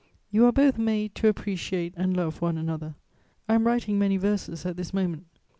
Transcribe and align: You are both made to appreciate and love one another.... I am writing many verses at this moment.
You 0.31 0.47
are 0.47 0.51
both 0.51 0.79
made 0.79 1.13
to 1.13 1.27
appreciate 1.27 1.93
and 1.95 2.17
love 2.17 2.41
one 2.41 2.57
another.... 2.57 2.95
I 3.47 3.53
am 3.53 3.67
writing 3.67 3.99
many 3.99 4.17
verses 4.17 4.65
at 4.65 4.75
this 4.75 4.95
moment. 4.95 5.27